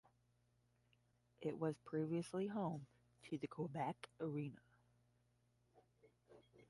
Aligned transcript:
It 1.41 1.59
was 1.59 1.75
previously 1.85 2.47
home 2.47 2.87
to 3.29 3.37
the 3.37 3.45
Quebec 3.45 4.09
Arena. 4.19 4.57